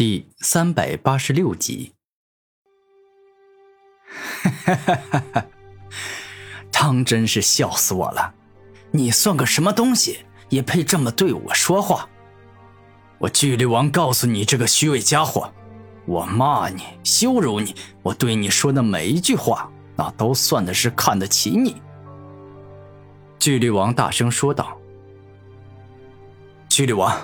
[0.00, 1.92] 第三百八十六集。
[4.08, 5.46] 哈哈哈哈哈！
[6.72, 8.32] 当真是笑死我了！
[8.92, 12.08] 你算个什么东西，也配这么对我说话？
[13.18, 15.52] 我巨力王告诉你这个虚伪家伙，
[16.06, 21.76] 我骂你、羞辱你，我对你说的每一句话，那都算的是看得起你。
[23.38, 24.78] 巨力王大声说道
[26.70, 27.14] ：“巨力王。”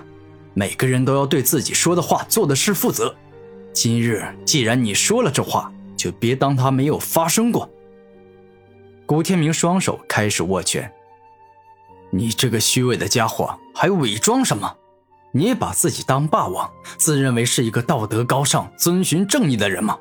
[0.58, 3.14] 每个人都要对自己说的话、做的事负责。
[3.74, 7.68] 今日既然你说了这话，就别当他没有发生过。
[9.04, 10.90] 古天明双手开始握拳。
[12.10, 14.74] 你这个虚伪的家伙，还伪装什么？
[15.30, 19.98] 你把自己当霸王，自认为是一个道德高尚、遵循正义的人吗？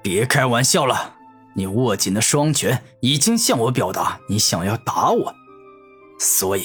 [0.00, 1.16] 别开玩笑了！
[1.52, 5.34] 你握紧的双拳已经向我表达你想要打我，
[6.18, 6.64] 所以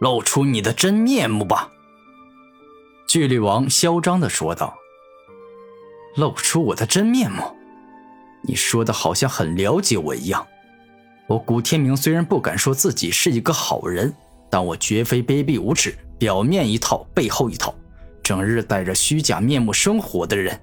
[0.00, 1.70] 露出你的真面目吧。
[3.12, 4.74] 巨力王嚣张的说道
[6.16, 7.42] ：“露出我的真面目，
[8.40, 10.46] 你说的好像很了解我一样。
[11.26, 14.16] 我古天明虽然不敢说自己是一个好人，
[14.48, 17.74] 但我绝非卑鄙无耻、表面一套背后一套、
[18.22, 20.58] 整日戴着虚假面目生活的人。”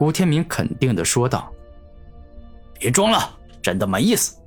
[0.00, 1.52] 古天明肯定的说道
[2.80, 4.38] ：“别装了，真的没意思。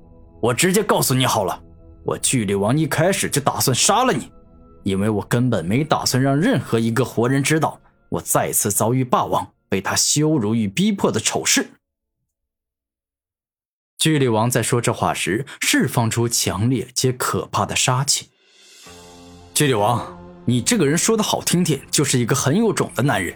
[0.41, 1.61] 我直接告诉你好了，
[2.03, 4.31] 我巨力王一开始就打算杀了你。”
[4.87, 11.71] 因为我根本没打算让任何一个活人知道我再次遭遇霸王被他羞辱与逼迫的丑事。
[13.97, 18.29] 巨力王在说这话时，释放出强烈且可怕的杀气。
[19.53, 23.35] 巨力王，你这个人说的好听点，就是一个很有种的男人；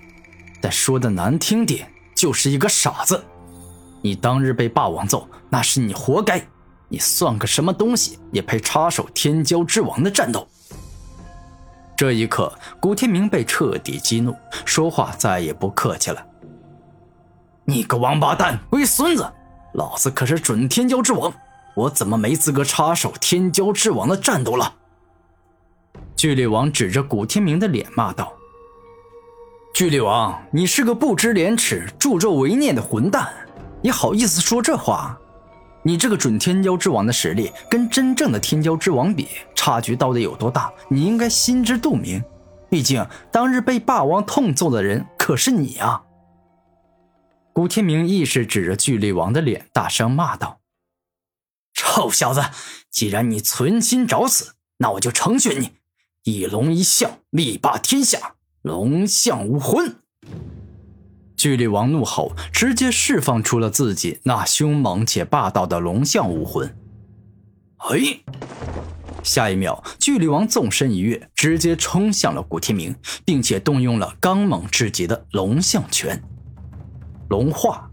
[0.62, 3.22] 但说的难听点，就是一个傻子。
[4.02, 6.48] 你当日被霸王揍，那是你活该。
[6.88, 10.48] 你算个什么东西，也配插手天骄之王的战斗？
[12.02, 14.36] 这一刻，古天明被彻底激怒，
[14.66, 16.26] 说话再也不客气了。
[17.64, 19.32] 你个王八蛋，龟孙子！
[19.74, 21.32] 老子可是准天骄之王，
[21.76, 24.73] 我怎么没资格插手天骄之王的战斗了？
[26.16, 28.34] 巨力王指着古天明的脸骂道
[29.72, 33.32] ：“巨力王，你是个不知廉耻、助纣为虐的混蛋，
[33.80, 35.16] 你好意思说这话？
[35.83, 40.71] 你这个准天骄之王的实力，跟真正的天骄之王比？”差距到底有多大？
[40.89, 42.23] 你应该心知肚明。
[42.69, 46.03] 毕竟当日被霸王痛揍的人可是你啊！
[47.52, 50.61] 古天明亦是指着巨力王的脸，大声骂道
[51.75, 52.42] ：“臭小子，
[52.89, 55.71] 既然你存心找死，那我就成全你！
[56.23, 59.98] 一龙一象，力霸天下，龙象武魂！”
[61.42, 66.78] 巨力王怒吼，直接释放出了自己那凶猛且霸道的龙象武魂。
[67.78, 68.24] 嘿！
[69.24, 76.22] 下一秒，巨力王纵身一跃，直接冲向了古天明，并且动用了刚猛至极的龙象拳。
[77.30, 77.90] 龙化。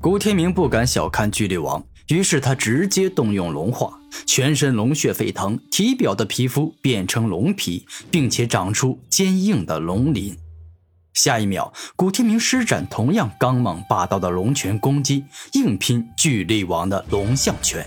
[0.00, 3.92] 古天明不敢小看巨力王，于是他直接动用龙化，
[4.24, 10.34] 全身龙血沸腾，体表的皮肤变成龙皮，并且长出坚硬的龙鳞。
[11.14, 17.86] 下一秒，古天明施展同样刚猛霸道的龙拳攻击，硬拼巨力王的龙象拳。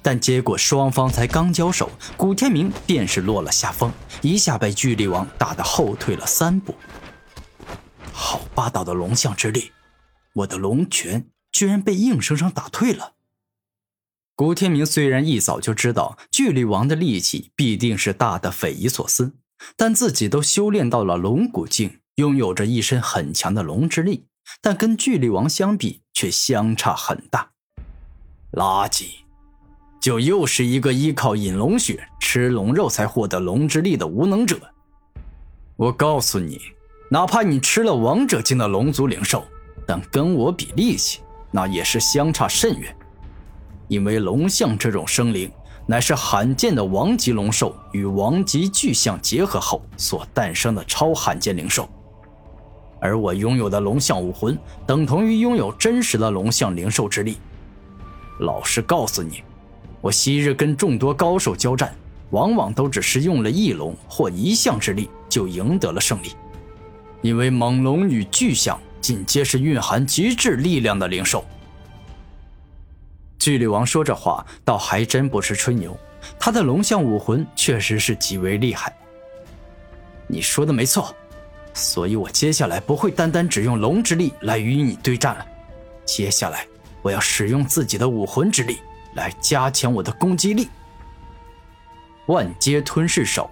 [0.00, 6.74] 但结果双方才刚交手，古天明便是落了下风，一下被巨力王打得后退了三步。
[8.12, 9.72] 好霸道的龙象之力，
[10.34, 13.14] 我的龙拳居然被硬生生打退了。
[14.36, 19.34] 古天明虽然一早就知道巨力王的力气必定是大的匪夷所思，
[19.76, 24.24] 但自己都修炼到了龙骨境，拥有着一身很强的龙之力，
[24.60, 27.50] 但跟巨力王相比却相差很大。
[28.52, 29.04] 垃圾！
[30.00, 34.58] 就又是一个依靠饮龙血、吃龙肉才获得龙之力的无能者。
[35.76, 36.60] 我告诉你，
[37.08, 39.44] 哪怕你吃了王者境的龙族灵兽，
[39.86, 41.20] 但跟我比力气，
[41.52, 42.92] 那也是相差甚远。
[43.86, 45.48] 因为龙象这种生灵，
[45.86, 51.88] 乃是罕见的王级龙兽与王级巨象结合后所诞生的超罕见灵兽，
[53.00, 57.38] 而我拥有的龙象武魂，等同于拥有真实的龙象灵兽之力。
[58.40, 59.42] 老实告诉你。
[60.00, 61.92] 我昔日跟众多高手交战，
[62.30, 66.36] 往往都只是用了一龙或一象之力就赢得了胜利，
[67.20, 71.44] 因为猛龙与巨象尽皆是蕴含极致力量的灵兽。
[73.40, 75.98] 巨力王说这话倒还真不是吹牛，
[76.38, 78.96] 他的龙象武魂确实是极为厉害。
[80.28, 81.12] 你说的没错，
[81.78, 85.46] 所以我接下来不会单单只用龙之力来与你对战了，
[86.04, 86.66] 接下来
[87.00, 88.78] 我要使用自己的武魂之力。
[89.14, 90.68] 来加强我的攻击力。
[92.26, 93.50] 万阶吞噬手，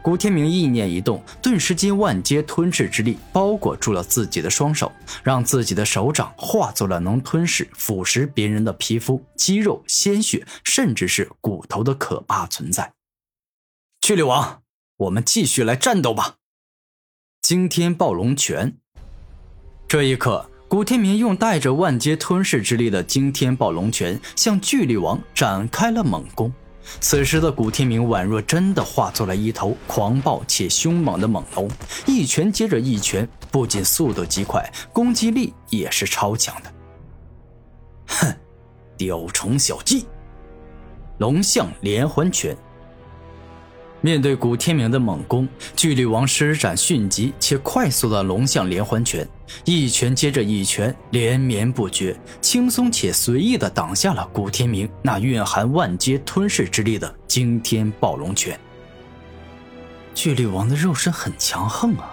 [0.00, 4.90] 古天明意念一动，顿时间万阶吞噬之力包裹住了自己的双手，
[5.22, 12.92] 让自己的手掌化作了能吞噬、腐蚀别人的皮肤、肌肉、鲜血，甚至是骨头的可怕存在。
[14.00, 14.62] 巨力王，
[14.96, 16.36] 我们继续来战斗吧！
[17.42, 18.72] 惊天暴龙拳。
[19.88, 26.52] 这一刻，古天明用带着万阶吞噬之力的惊天暴龙拳向巨力王展开了猛攻。
[27.00, 31.68] 此时的古天明宛若真的化作了一头狂暴且凶猛的猛龙，
[32.06, 36.72] 一拳接着一拳，不仅速度极快，攻击力也是超强的。
[38.06, 38.32] 哼，
[38.96, 40.06] 雕虫小技，
[41.18, 42.56] 龙象连环拳。
[44.04, 49.26] 面对古天明的猛攻，巨力王施展迅疾且快速的龙象连环拳，
[49.64, 58.58] 一拳接着一拳，连绵不绝，轻松且随意的挡下了古天明那蕴含万阶吞噬之力的惊天暴龙拳。
[60.16, 62.12] 巨力王的肉身很强横啊，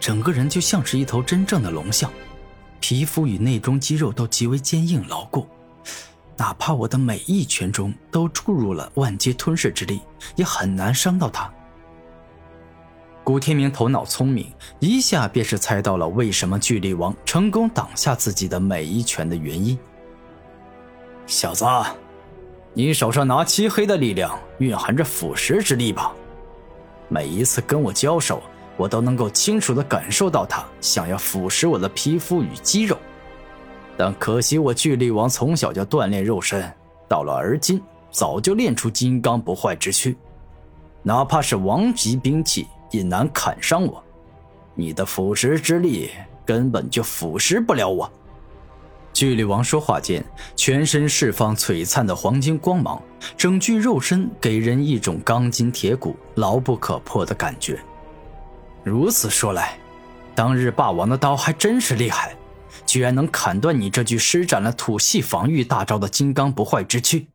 [0.00, 2.10] 整个人就像是一头真正的龙象，
[2.80, 5.46] 皮肤与内中肌肉都极为坚硬牢固。
[6.40, 10.00] 哪怕我的每一拳中都注入了万阶吞噬之力，
[10.36, 11.52] 也很难伤到他。
[13.22, 19.78] 古天明头脑聪明，一下便是猜到了为什么巨力王成功挡下自己的每一拳的原因。
[21.26, 21.66] 小子，
[22.72, 26.10] 你手上拿漆黑的力量，蕴含着腐蚀之力吧？
[27.10, 28.42] 每一次跟我交手，
[28.78, 32.96] 我都能够清楚的感受到他想要腐蚀我的皮肤与肌肉。
[34.02, 36.64] 但可惜，我巨力王从小就锻炼肉身，
[37.06, 37.78] 到了而今，
[38.10, 40.16] 早就练出金刚不坏之躯，
[41.02, 44.02] 哪怕是王级兵器也难砍伤我。
[44.74, 46.08] 你的腐蚀之力
[46.46, 48.10] 根本就腐蚀不了我。
[49.12, 50.24] 巨力王说话间，
[50.56, 53.02] 全身释放璀璨的黄金光芒，
[53.36, 57.78] 整具肉身给人一种钢筋铁骨、牢不可破的感觉。
[58.82, 59.78] 如此说来，
[60.34, 62.34] 当日霸王的刀还真是厉害。
[62.86, 67.28] 居然能砍断你这具施展了土系防御大招的金刚不坏之躯。”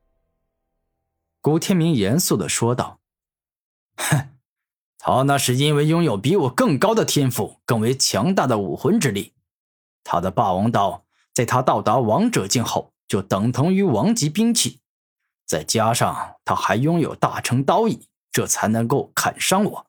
[1.42, 3.00] 古天明严肃的说道
[3.98, 4.30] ，“哼，
[4.98, 9.34] 他那是因为拥有比我更高的天赋，更为强大的武魂之力。
[10.04, 14.80] 他的霸王刀，在他到达王者境后，就等同于王级兵器。
[15.46, 19.88] 再加上他还拥有大成刀意，这才能够砍伤我。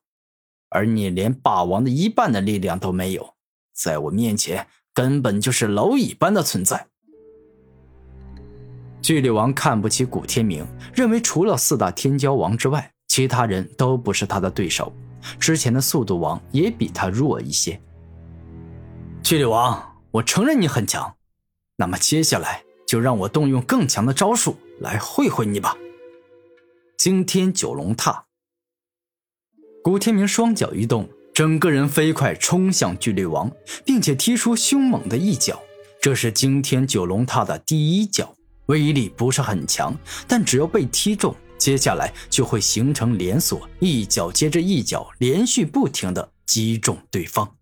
[0.69, 3.33] 而你连霸王的一半的力量都没有，
[3.73, 4.67] 在我面前。”
[4.97, 6.87] 根本就是蝼蚁般的存在。
[8.99, 14.91] 巨力王看不起古天明，认为除了四大天骄王之外，其他人都不是他的对手。
[15.39, 17.79] 之前的速度王也比他弱一些。
[19.21, 21.15] 巨力王，我承认你很强，
[21.75, 25.77] 那么接下来就让我动用更强的招数来会会你吧。
[26.97, 28.25] 惊天九龙踏。
[29.83, 31.07] 古天明双脚一动。
[31.37, 33.51] 整个人飞快冲向巨力王，
[33.85, 35.61] 并且踢出凶猛的一脚。
[36.01, 38.33] 这是惊天九龙踏的第一脚，
[38.65, 39.95] 威力不是很强，
[40.27, 47.56] 但只要被踢中，接下来就会形成连锁，一脚接着一脚，连续不停的击中对方。